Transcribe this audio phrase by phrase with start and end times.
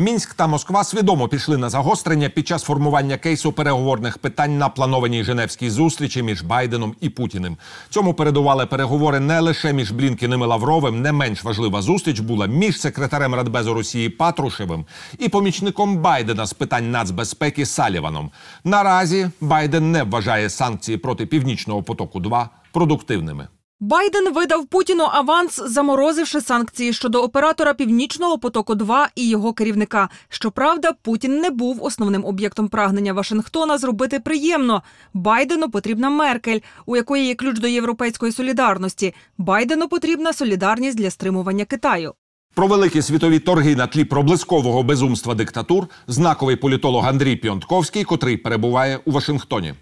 [0.00, 5.24] Мінськ та Москва свідомо пішли на загострення під час формування кейсу переговорних питань на планованій
[5.24, 7.56] Женевській зустрічі між Байденом і Путіним.
[7.90, 11.02] Цьому передували переговори не лише між Блінкіним і Лавровим.
[11.02, 14.84] Не менш важлива зустріч була між секретарем Радбезу Росії Патрушевим
[15.18, 18.30] і помічником Байдена з питань нацбезпеки Саліваном.
[18.64, 23.48] Наразі Байден не вважає санкції проти північного потоку 2 продуктивними.
[23.80, 30.08] Байден видав Путіну аванс, заморозивши санкції щодо оператора Північного потоку 2 і його керівника.
[30.28, 34.82] Щоправда, Путін не був основним об'єктом прагнення Вашингтона зробити приємно.
[35.14, 39.14] Байдену потрібна Меркель, у якої є ключ до європейської солідарності.
[39.38, 42.14] Байдену потрібна солідарність для стримування Китаю.
[42.54, 49.00] Про великі світові торги на тлі проблискового безумства диктатур знаковий політолог Андрій Піонтковський, котрий перебуває
[49.04, 49.74] у Вашингтоні.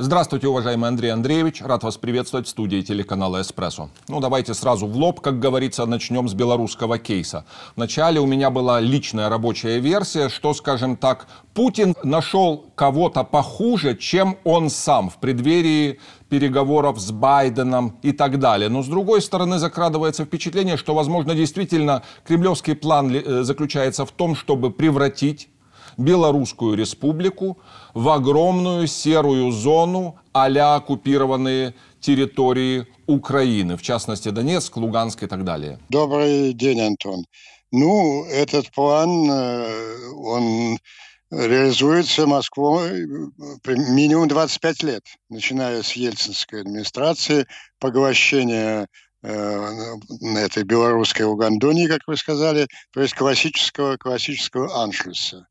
[0.00, 1.60] Здравствуйте, уважаемый Андрей Андреевич.
[1.60, 3.88] Рад вас приветствовать в студии телеканала «Эспрессо».
[4.06, 7.44] Ну, давайте сразу в лоб, как говорится, начнем с белорусского кейса.
[7.74, 14.38] Вначале у меня была личная рабочая версия, что, скажем так, Путин нашел кого-то похуже, чем
[14.44, 18.68] он сам в преддверии переговоров с Байденом и так далее.
[18.68, 24.36] Но, с другой стороны, закрадывается впечатление, что, возможно, действительно кремлевский план э, заключается в том,
[24.36, 25.48] чтобы превратить
[25.98, 27.58] Белорусскую республику
[27.92, 35.78] в огромную серую зону а-ля оккупированные территории Украины, в частности Донецк, Луганск и так далее.
[35.88, 37.24] Добрый день, Антон.
[37.72, 40.78] Ну, этот план, э, он
[41.30, 47.46] реализуется Москвой э, минимум 25 лет, начиная с ельцинской администрации,
[47.78, 48.86] поглощения
[49.22, 49.96] э,
[50.36, 55.46] этой белорусской Угандонии, как вы сказали, то есть классического, классического аншлюса.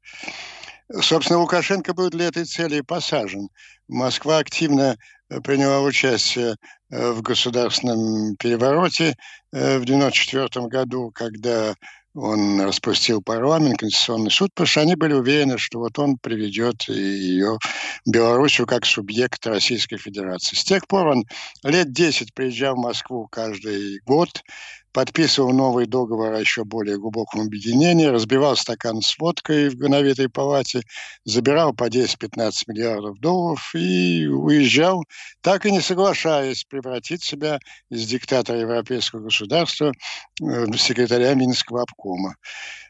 [1.01, 3.49] Собственно, Лукашенко был для этой цели посажен.
[3.87, 4.97] Москва активно
[5.29, 6.55] э, приняла участие
[6.89, 9.15] э, в государственном перевороте
[9.51, 11.73] в 1994 году, когда
[12.13, 17.57] он распустил парламент, Конституционный суд, потому что они были уверены, что вот он приведет ее,
[18.05, 20.55] Белоруссию, как субъект Российской Федерации.
[20.55, 21.25] С тех пор он
[21.63, 24.41] лет 10 приезжал в Москву каждый год,
[24.91, 30.81] подписывал новый договор о еще более глубоком объединении, разбивал стакан с водкой в Гановитой палате,
[31.25, 35.03] забирал по 10-15 миллиардов долларов и уезжал,
[35.41, 37.59] так и не соглашаясь превратить себя
[37.89, 39.91] из диктатора европейского государства
[40.39, 42.35] в секретаря Минского обкома.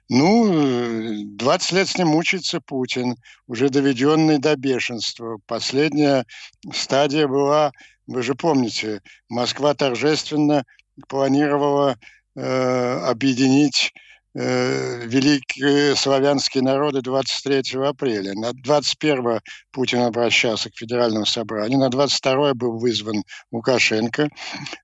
[0.09, 3.15] Ну, 20 лет с ним мучается Путин,
[3.47, 5.39] уже доведенный до бешенства.
[5.45, 6.25] Последняя
[6.71, 7.73] стадия была,
[8.05, 10.63] вы же помните, Москва торжественно
[11.07, 11.97] планировала
[12.35, 13.93] э, объединить
[14.33, 18.33] э, великие славянские народы 23 апреля.
[18.33, 19.39] На 21
[19.71, 24.29] Путин обращался к Федеральному собранию, на 22 был вызван Лукашенко.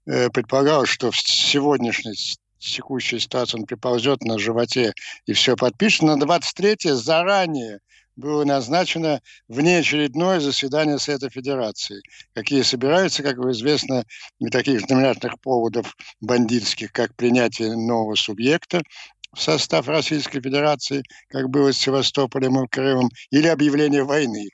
[0.05, 2.15] Э, предполагалось, что в сегодняшней
[2.59, 4.93] текущей ситуации он приползет на животе
[5.25, 6.03] и все подпишет.
[6.03, 7.79] На 23 заранее
[8.15, 12.01] было назначено внеочередное заседание Совета Федерации,
[12.33, 14.05] какие собираются, как известно,
[14.39, 18.81] не таких знаменательных поводов бандитских, как принятие нового субъекта
[19.33, 24.49] в состав Российской Федерации, как было с Севастополем и Крымом, или объявление войны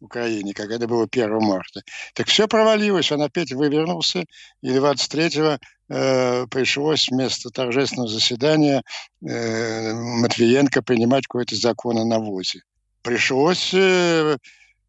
[0.00, 1.82] Украине, как это было 1 марта.
[2.14, 4.24] Так все провалилось, он опять вывернулся,
[4.62, 5.58] и 23-го
[5.94, 8.82] э, пришлось вместо торжественного заседания
[9.24, 12.62] э, Матвиенко принимать какой-то закон о навозе
[13.02, 14.36] пришлось э,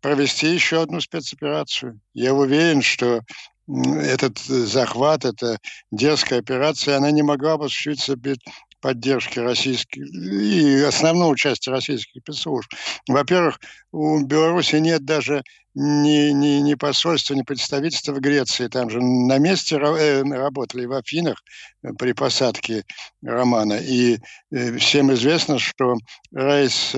[0.02, 2.00] провести еще одну спецоперацию.
[2.14, 3.22] Я уверен, что
[3.68, 5.58] этот захват, эта
[5.92, 8.38] дерзкая операция, она не могла бы осуществиться без
[8.82, 12.70] поддержки российских и основного участия российских спецслужб.
[13.08, 13.62] Во-первых,
[13.94, 15.42] у Беларуси нет даже
[15.74, 18.68] ни, ни, ни посольства, ни представительства в Греции.
[18.68, 21.42] Там же на месте э, работали в Афинах
[21.82, 22.84] э, при посадке
[23.24, 23.76] Романа.
[23.76, 24.20] И
[24.52, 25.96] всем известно, что
[26.34, 26.94] рейс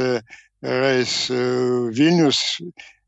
[0.66, 2.60] рейс в Вильнюс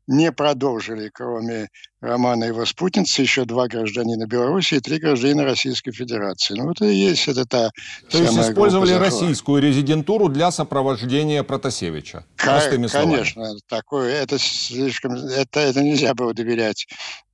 [0.06, 1.68] не продолжили, кроме
[2.00, 6.54] Романа и его спутницы, еще два гражданина Беларуси и три гражданина Российской Федерации.
[6.54, 7.70] Ну, это и есть это та
[8.08, 12.24] То есть использовали российскую резидентуру для сопровождения Протасевича?
[12.36, 13.60] Простыми Конечно, словами.
[13.68, 16.86] такое, это слишком, это, это нельзя было доверять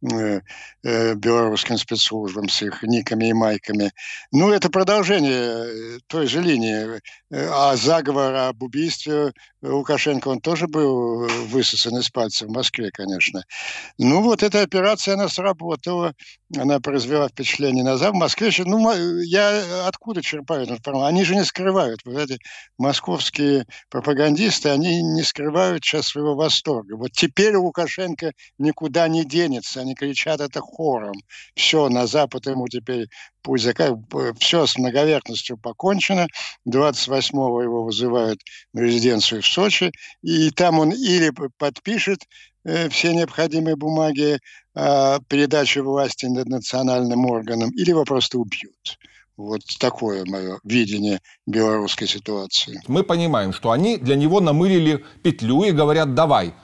[0.02, 0.40] э,
[0.82, 3.92] э, белорусским спецслужбам с их никами и майками.
[4.32, 7.02] Ну, это продолжение э, той же линии.
[7.30, 13.42] А заговор об убийстве Лукашенко, он тоже был высосан из пальца в Москве, конечно.
[13.98, 16.14] Ну, вот это эта операция, она сработала,
[16.56, 18.14] она произвела впечатление на Запад.
[18.14, 21.08] В Москве, ну, я откуда черпаю эту информацию?
[21.08, 22.00] Они же не скрывают.
[22.04, 22.38] Вот эти
[22.78, 26.96] московские пропагандисты, они не скрывают сейчас своего восторга.
[26.96, 29.80] Вот теперь Лукашенко никуда не денется.
[29.80, 31.14] Они кричат это хором.
[31.56, 33.08] Все, на Запад ему теперь
[33.42, 33.66] пусть
[34.38, 36.28] все с многоверхностью покончено.
[36.68, 38.40] 28-го его вызывают
[38.72, 39.90] в резиденцию в Сочи,
[40.22, 42.20] и там он или подпишет
[42.64, 44.38] все необходимые бумаги
[44.74, 48.98] о передаче власти над национальным органам, или его просто убьют.
[49.36, 52.80] Вот такое мое видение белорусской ситуации.
[52.86, 56.54] Мы понимаем, что они для него намылили петлю и говорят, давай,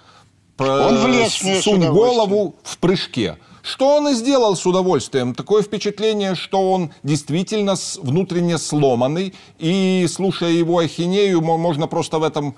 [0.59, 3.39] он влез сунь голову в прыжке.
[3.63, 5.35] Что он и сделал с удовольствием.
[5.35, 12.57] Такое впечатление, что он действительно внутренне сломанный, и слушая его ахинею, можно просто в этом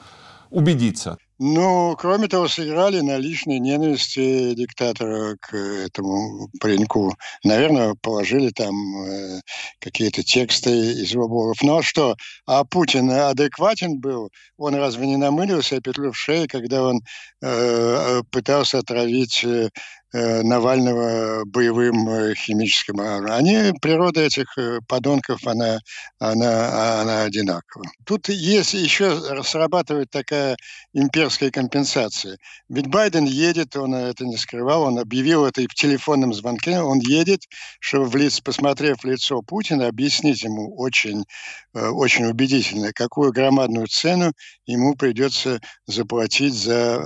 [0.51, 1.19] убедиться.
[1.45, 7.17] Ну, кроме того, сыграли на личной ненависти диктатора к этому пареньку.
[7.43, 8.73] Наверное, положили там
[9.05, 9.41] э,
[9.81, 11.61] какие-то тексты из его блогов.
[11.63, 12.15] Ну а что?
[12.47, 14.31] А Путин адекватен был?
[14.57, 17.01] Он разве не намылился петлю в шее, когда он
[17.43, 19.71] э, пытался отравить э,
[20.13, 23.33] Навального боевым э, химическим оружием.
[23.33, 25.79] Они, природа этих э, подонков, она,
[26.19, 27.85] она, она одинакова.
[28.05, 30.57] Тут есть еще срабатывает такая
[30.93, 32.37] имперская компенсация.
[32.69, 36.99] Ведь Байден едет, он это не скрывал, он объявил это и в телефонном звонке, он
[36.99, 37.41] едет,
[37.81, 41.25] чтобы, в лиц, посмотрев лицо Путина, объяснить ему очень,
[41.73, 44.33] очень убедительно, какую громадную цену
[44.67, 47.03] ему придется заплатить за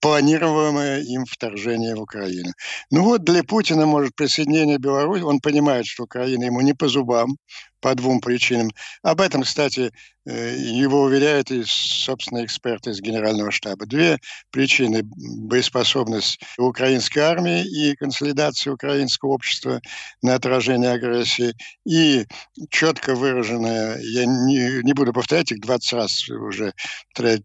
[0.00, 2.37] планируемое им вторжение в Украину.
[2.38, 2.52] Украины.
[2.90, 7.36] Ну вот для Путина, может, присоединение Беларуси, он понимает, что Украина ему не по зубам,
[7.80, 8.70] по двум причинам.
[9.02, 9.92] Об этом, кстати,
[10.26, 13.86] э, его уверяют и, собственно, эксперты из Генерального штаба.
[13.86, 14.18] Две
[14.50, 19.80] причины– боеспособность украинской армии и консолидация украинского общества
[20.22, 21.54] на отражение агрессии,
[21.86, 22.26] и
[22.70, 26.72] четко выраженная, я не, не буду повторять их 20 раз уже,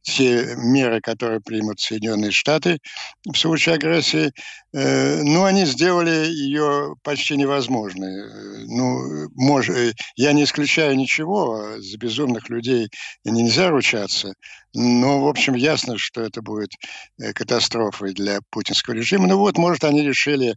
[0.01, 2.79] те меры, которые примут Соединенные Штаты
[3.25, 4.31] в случае агрессии,
[4.73, 8.19] э, ну, они сделали ее почти невозможной.
[8.19, 12.89] Э, ну, может, я не исключаю ничего, за безумных людей
[13.25, 14.33] нельзя ручаться,
[14.73, 16.71] но, в общем, ясно, что это будет
[17.19, 19.27] э, катастрофой для путинского режима.
[19.27, 20.55] Ну вот, может, они решили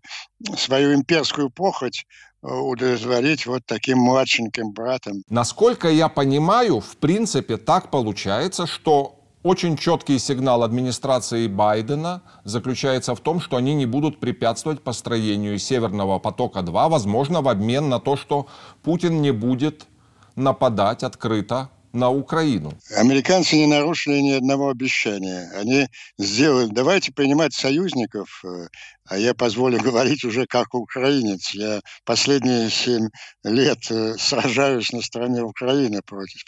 [0.57, 2.05] свою имперскую похоть
[2.43, 5.25] э, удовлетворить вот таким младшеньким братом.
[5.29, 9.16] Насколько я понимаю, в принципе, так получается, что
[9.47, 16.19] очень четкий сигнал администрации Байдена заключается в том, что они не будут препятствовать построению Северного
[16.19, 18.49] потока-2, возможно, в обмен на то, что
[18.83, 19.87] Путин не будет
[20.35, 22.73] нападать открыто на Украину.
[22.97, 25.51] Американцы не нарушили ни одного обещания.
[25.57, 25.87] Они
[26.19, 26.67] сделали...
[26.67, 28.67] Давайте принимать союзников, э,
[29.09, 31.51] а я позволю говорить уже как украинец.
[31.51, 33.09] Я последние семь
[33.45, 36.43] лет э, сражаюсь на стороне Украины против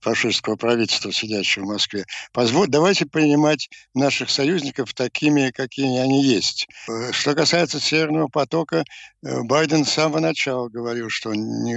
[0.00, 2.04] фашистского правительства, сидящего в Москве.
[2.32, 6.68] Позволь, давайте принимать наших союзников такими, какими они есть.
[6.88, 8.84] Э, что касается Северного потока,
[9.24, 11.76] э, Байден с самого начала говорил, что не,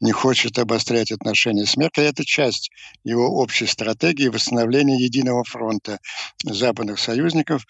[0.00, 2.04] не хочет обострять отношения с Меркель.
[2.04, 2.70] Это часть
[3.04, 5.98] его общей стратегии восстановления единого фронта
[6.44, 7.64] западных союзников,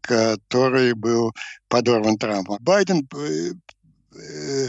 [0.00, 1.29] который был
[1.68, 2.58] подорван Трампом.
[2.60, 3.52] Байден э,
[4.16, 4.68] э,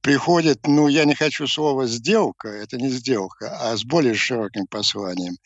[0.00, 5.36] приходит, ну, я не хочу слова «сделка», это не сделка, а с более широким посланием.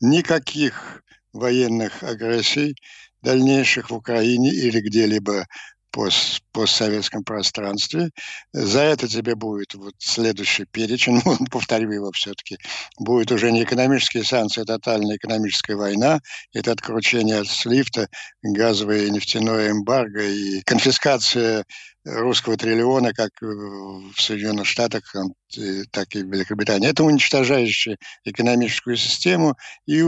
[0.00, 1.02] Никаких
[1.32, 2.74] военных агрессий
[3.22, 5.46] дальнейших в Украине или где-либо
[5.90, 8.10] пост, постсоветском пространстве.
[8.52, 12.58] За это тебе будет вот следующий перечень, ну, повторю его все-таки,
[12.98, 16.20] будет уже не экономические санкции, а тотальная экономическая война,
[16.52, 18.08] это откручение от слифта,
[18.42, 21.64] газовое и нефтяное эмбарго и конфискация
[22.04, 25.14] русского триллиона как в Соединенных Штатах,
[25.90, 26.88] так и в Великобритании.
[26.88, 30.02] Это уничтожающее экономическую систему и,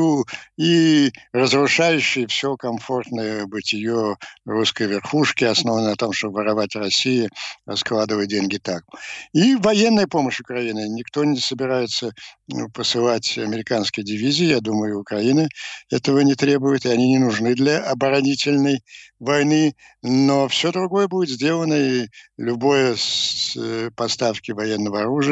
[0.57, 7.29] и разрушающее все комфортное бытие русской верхушки, основанное на том, чтобы воровать России,
[7.67, 8.85] раскладывать деньги так.
[9.33, 10.89] И военная помощь Украины.
[10.89, 12.13] Никто не собирается
[12.49, 14.47] ну, посылать американские дивизии.
[14.47, 15.49] Я думаю, Украина
[15.91, 18.83] этого не требует, и они не нужны для оборонительной
[19.19, 19.75] войны.
[20.03, 25.32] Но все другое будет сделано, и любое с э, поставки военного оружия,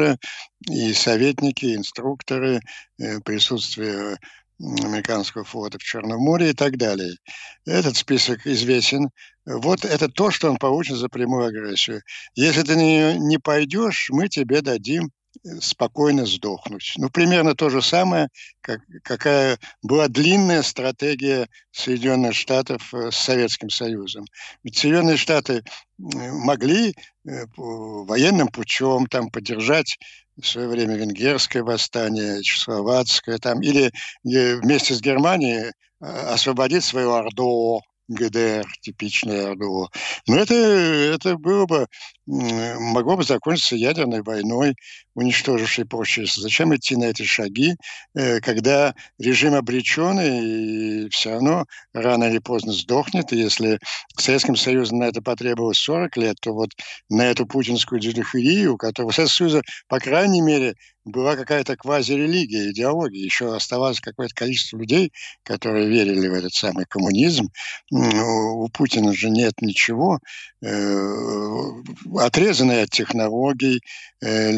[0.68, 2.60] и советники, и инструкторы,
[2.98, 4.18] э, присутствие
[4.60, 7.16] американского флота в Черном море и так далее.
[7.64, 9.08] Этот список известен.
[9.46, 12.02] Вот это то, что он получит за прямую агрессию.
[12.34, 15.10] Если ты не, не пойдешь, мы тебе дадим
[15.60, 16.92] спокойно сдохнуть.
[16.96, 18.28] Ну, примерно то же самое,
[18.60, 24.24] как, какая была длинная стратегия Соединенных Штатов с Советским Союзом.
[24.64, 25.62] Ведь Соединенные Штаты
[25.98, 29.98] могли военным путем там поддержать
[30.40, 33.92] в свое время венгерское восстание, чехословацкое, там, или
[34.24, 39.88] вместе с Германией освободить свою Ордо, ГДР, типичное РДО.
[40.26, 41.86] Но это, это было бы,
[42.26, 44.74] могло бы закончиться ядерной войной,
[45.14, 46.36] уничтожившей прочесть.
[46.36, 47.76] Зачем идти на эти шаги,
[48.14, 53.32] э, когда режим обреченный и все равно рано или поздно сдохнет.
[53.32, 53.78] И если
[54.16, 56.70] Советским Союзом на это потребовалось 40 лет, то вот
[57.08, 60.74] на эту путинскую дедухерию, которая у Советского Союза, по крайней мере,
[61.04, 63.24] была какая-то квазирелигия, идеология.
[63.24, 65.12] Еще оставалось какое-то количество людей,
[65.42, 67.48] которые верили в этот самый коммунизм.
[67.90, 70.18] У Путина же нет ничего.
[70.62, 71.62] Э,
[72.18, 73.80] отрезанный от технологий,
[74.20, 74.50] э,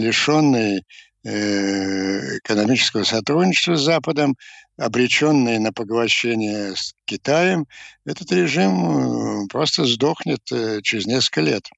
[0.42, 0.84] лишенный
[1.24, 4.36] э, экономического сотрудничества с Западом,
[4.76, 7.66] обреченный на поглощение с Китаем,
[8.04, 10.40] этот режим просто сдохнет
[10.82, 11.68] через несколько лет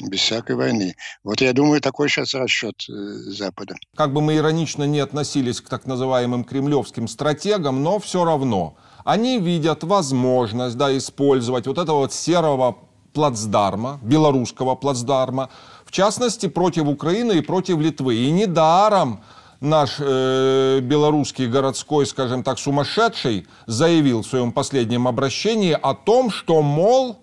[0.00, 0.94] без всякой войны.
[1.22, 3.74] Вот я думаю, такой сейчас расчет Запада.
[3.94, 9.38] Как бы мы иронично не относились к так называемым кремлевским стратегам, но все равно они
[9.38, 12.78] видят возможность да, использовать вот этого вот серого
[13.12, 15.50] плацдарма, белорусского плацдарма,
[15.92, 18.14] в частности, против Украины и против Литвы.
[18.14, 19.22] И недаром
[19.60, 26.62] наш э, белорусский городской, скажем так, сумасшедший заявил в своем последнем обращении о том, что,
[26.62, 27.18] мол,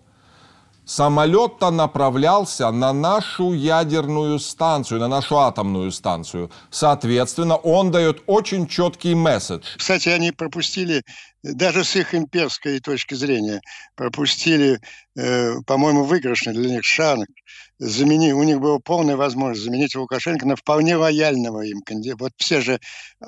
[0.85, 6.51] самолет-то направлялся на нашу ядерную станцию, на нашу атомную станцию.
[6.69, 9.63] Соответственно, он дает очень четкий месседж.
[9.77, 11.01] Кстати, они пропустили,
[11.43, 13.61] даже с их имперской точки зрения,
[13.95, 14.79] пропустили,
[15.15, 17.25] э, по-моему, выигрышный для них шанс
[17.79, 22.23] заменить, у них была полная возможность заменить Лукашенко на вполне лояльного им кандидата.
[22.23, 22.79] Вот все же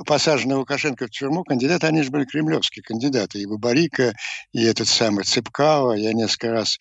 [0.06, 3.40] посаженные Лукашенко в тюрьму кандидаты, они же были кремлевские кандидаты.
[3.40, 4.14] И Бабарика,
[4.52, 5.94] и этот самый Цыпкава.
[5.94, 6.78] Я несколько раз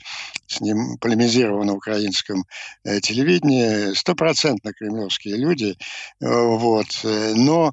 [0.46, 2.44] с ним полемизировал на украинском
[2.84, 3.94] э, телевидении.
[3.94, 5.76] Стопроцентно кремлевские люди.
[6.20, 6.88] Э, вот.
[7.04, 7.72] Но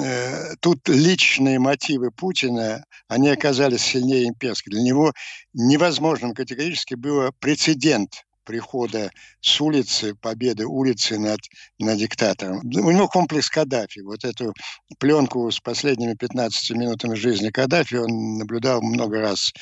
[0.00, 4.72] э, тут личные мотивы Путина, они оказались сильнее имперских.
[4.72, 5.12] Для него
[5.52, 9.10] невозможным категорически было прецедент прихода
[9.40, 11.40] с улицы, победы улицы над,
[11.78, 12.60] над диктатором.
[12.62, 14.00] У него комплекс Каддафи.
[14.00, 14.54] Вот эту
[14.98, 19.52] пленку с последними 15 минутами жизни Каддафи он наблюдал много раз,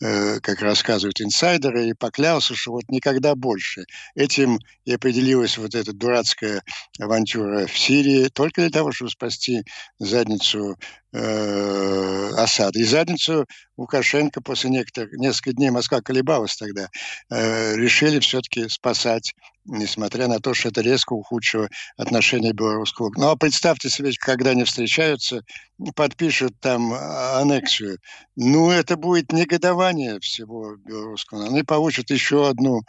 [0.00, 3.84] э, как рассказывают инсайдеры, и поклялся, что вот никогда больше.
[4.14, 6.62] Этим и определилась вот эта дурацкая
[7.00, 9.62] авантюра в Сирии только для того, чтобы спасти
[9.98, 10.76] задницу
[11.12, 12.78] э, Асада.
[12.78, 16.88] И задницу Лукашенко после некоторых, нескольких дней Москва колебалась тогда,
[17.30, 23.10] э, решили все-таки спасать, несмотря на то, что это резко ухудшило отношения белорусского.
[23.16, 25.42] Ну, а представьте себе, когда они встречаются,
[25.94, 27.98] подпишут там аннексию.
[28.36, 31.46] Ну, это будет негодование всего белорусского.
[31.46, 32.82] Они получат еще одну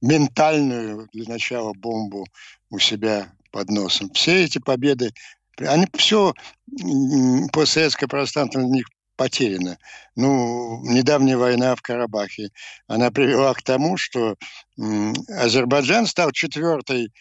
[0.00, 2.26] ментальную для начала бомбу
[2.70, 4.10] у себя под носом.
[4.12, 5.12] Все эти победы
[5.58, 6.34] они все
[7.52, 9.78] постсоветское пространство на них потеряно.
[10.16, 12.50] Ну, недавняя война в Карабахе,
[12.86, 14.36] она привела к тому, что
[15.28, 17.12] Азербайджан стал четвертой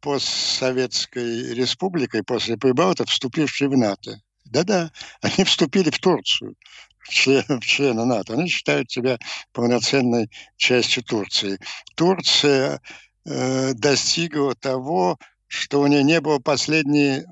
[0.00, 4.20] постсоветской республикой после Прибалтов, вступившей в НАТО.
[4.44, 6.54] Да-да, они вступили в Турцию,
[7.00, 8.34] в член, в члены НАТО.
[8.34, 9.18] Они считают себя
[9.52, 11.58] полноценной частью Турции.
[11.96, 12.80] Турция
[13.24, 15.18] э, достигла того,
[15.54, 17.24] что у нее не было последние,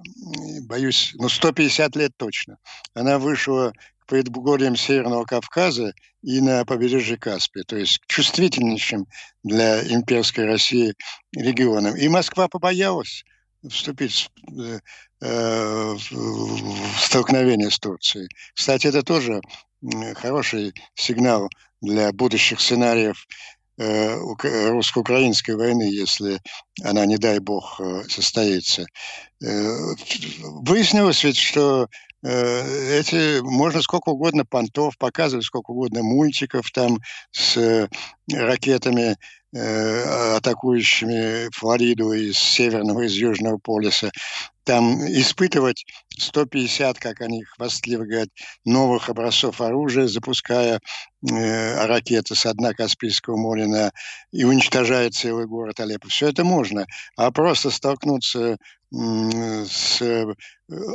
[0.62, 2.58] боюсь, ну, 150 лет точно.
[2.94, 9.06] Она вышла к предгорьям Северного Кавказа и на побережье Каспия, то есть чувствительнейшим
[9.42, 10.94] для имперской России
[11.34, 11.96] регионам.
[11.96, 13.24] И Москва побоялась
[13.68, 14.78] вступить э,
[15.20, 18.28] э, в столкновение с Турцией.
[18.54, 19.40] Кстати, это тоже
[20.14, 21.48] хороший сигнал
[21.80, 23.26] для будущих сценариев
[23.78, 26.40] русско-украинской войны, если
[26.82, 28.84] она, не дай бог, э, состоится.
[29.42, 29.46] Э,
[30.62, 31.88] выяснилось ведь, что
[32.24, 36.98] эти можно сколько угодно понтов показывать, сколько угодно мультиков там
[37.32, 37.88] с
[38.30, 39.16] ракетами,
[39.54, 44.10] атакующими Флориду из северного, из южного полюса
[44.64, 45.84] там испытывать
[46.16, 48.28] 150, как они хвастливо говорят,
[48.64, 50.78] новых образцов оружия, запуская
[51.28, 53.92] э, ракеты с дна Каспийского моря на,
[54.30, 56.08] и уничтожая целый город Алеппо.
[56.08, 56.86] Все это можно.
[57.16, 58.56] А просто столкнуться
[58.92, 60.26] с э,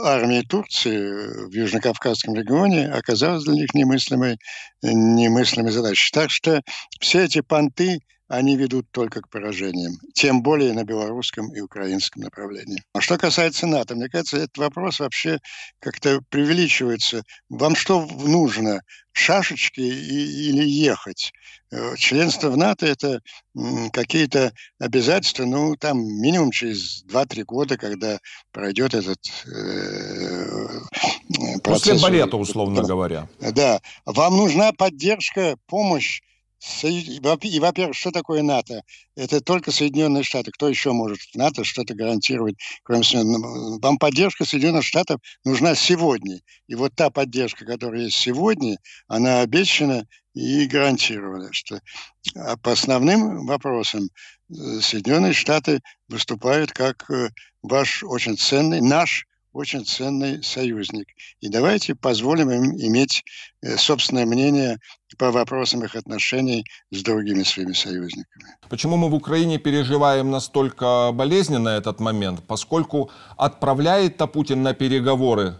[0.04, 4.38] армией Турции в Южно-Кавказском регионе оказалось для них немыслимой,
[4.84, 6.12] немыслимой задачей.
[6.14, 6.62] Так что
[7.02, 12.84] все эти понты они ведут только к поражениям, тем более на белорусском и украинском направлении.
[12.94, 15.40] А что касается НАТО, мне кажется, этот вопрос вообще
[15.80, 17.24] как-то преувеличивается.
[17.50, 18.82] Вам что нужно?
[19.14, 21.32] Шашечки и, или ехать?
[21.72, 23.22] Э, членство в НАТО– это
[23.92, 28.20] какие-то обязательства, ну, там минимум через 2-3 года, когда
[28.52, 30.68] пройдет этот э,
[31.64, 31.64] процесс.
[31.64, 33.28] После балета, условно говоря.
[33.40, 33.80] Да.
[34.06, 36.22] Вам нужна поддержка, помощь
[36.84, 37.20] и,
[37.60, 38.82] во-первых, что такое НАТО?
[39.16, 40.52] Это только Соединенные Штаты.
[40.52, 43.82] Кто еще может НАТО что-то гарантировать, кроме Соединенных?
[43.82, 46.42] Вам поддержка Соединенных Штатов нужна сегодня.
[46.68, 51.50] И вот та поддержка, которая есть сегодня, она обещана и гарантирована.
[51.52, 51.80] Что
[52.36, 54.10] а по основным вопросам
[54.50, 57.30] э, Соединенные Штаты выступают как э,
[57.62, 59.27] ваш очень ценный, наш
[59.58, 61.08] очень ценный союзник.
[61.42, 63.24] И давайте позволим им иметь
[63.64, 64.78] э, собственное мнение
[65.18, 68.46] по вопросам их отношений с другими своими союзниками.
[68.70, 72.44] Почему мы в Украине переживаем настолько болезненно этот момент?
[72.48, 75.56] Поскольку отправляет-то Путин на переговоры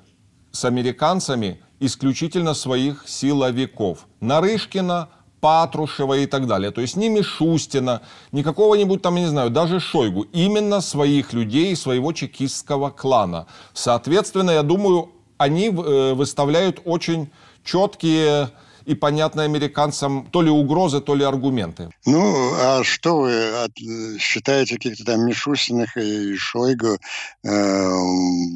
[0.52, 4.08] с американцами исключительно своих силовиков.
[4.22, 5.10] Нарышкина,
[5.40, 6.72] Патрушева и так далее.
[6.72, 8.02] То есть ни Мишустина,
[8.32, 10.24] ни какого-нибудь там, я не знаю, даже Шойгу.
[10.34, 13.48] Именно своих людей, своего чекистского клана.
[13.74, 17.30] Соответственно, я думаю, они э, выставляют очень
[17.64, 18.50] четкие
[18.86, 21.90] и понятные американцам то ли угрозы, то ли аргументы.
[22.06, 23.72] Ну, а что вы от,
[24.18, 26.98] считаете каких-то там Мишустиных и Шойгу
[27.44, 27.92] э,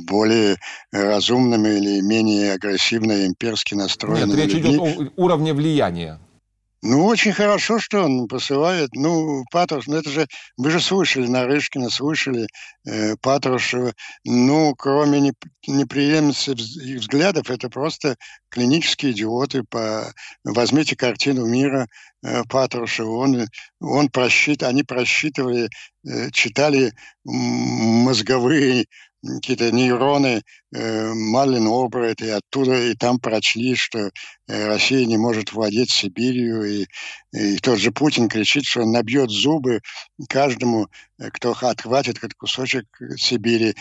[0.07, 0.55] более
[0.93, 4.29] разумными или менее агрессивно имперски настроенными?
[4.29, 4.75] Нет, речь людьми?
[4.75, 6.17] идет о уровне влияния.
[6.83, 8.89] Ну, очень хорошо, что он посылает.
[8.93, 12.47] Ну, Патрус, ну это же, вы же слышали Нарышкина, слышали
[12.87, 13.93] э, Патрушева.
[14.25, 15.33] Ну, кроме не,
[15.67, 18.15] неприемлемости их взглядов, это просто
[18.49, 19.63] клинические идиоты.
[19.69, 20.11] По...
[20.43, 21.87] Возьмите картину мира
[22.23, 23.11] э, Патрушева.
[23.11, 23.47] Он,
[23.79, 25.69] он просчит, они просчитывали,
[26.03, 28.87] э, читали мозговые
[29.23, 34.09] какие-то нейроны э, Малин Обрат, и оттуда, и там прочли, что
[34.47, 36.85] э, Россия не может владеть Сибирью, и,
[37.31, 39.81] и тот же Путин кричит, что он набьет зубы
[40.27, 40.87] каждому,
[41.19, 42.85] э, кто отхватит этот кусочек
[43.17, 43.75] Сибири.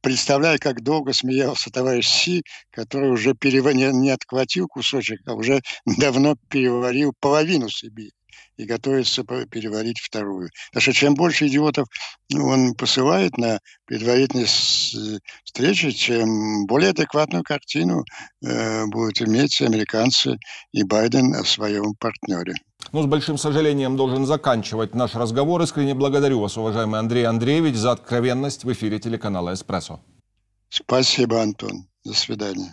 [0.00, 3.64] Представляю, как долго смеялся товарищ Си, который уже перев...
[3.74, 8.12] не, не отхватил кусочек, а уже давно переварил половину Сибири
[8.56, 10.50] и готовится переварить вторую.
[10.72, 11.88] Так что чем больше идиотов
[12.34, 14.46] он посылает на предварительные
[15.44, 18.04] встречи, чем более адекватную картину
[18.44, 20.36] э, будут иметь американцы
[20.72, 22.54] и Байден о своем партнере.
[22.92, 25.62] Ну, с большим сожалением должен заканчивать наш разговор.
[25.62, 30.00] Искренне благодарю вас, уважаемый Андрей Андреевич, за откровенность в эфире телеканала «Эспрессо».
[30.68, 31.88] Спасибо, Антон.
[32.04, 32.72] До свидания.